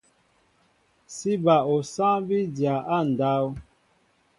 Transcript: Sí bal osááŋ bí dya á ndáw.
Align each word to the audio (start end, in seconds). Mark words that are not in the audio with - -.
Sí 1.15 1.31
bal 1.43 1.63
osááŋ 1.75 2.17
bí 2.27 2.37
dya 2.55 2.75
á 2.95 2.97
ndáw. 3.09 3.45